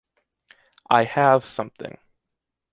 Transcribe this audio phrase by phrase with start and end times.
[0.89, 1.99] I have something.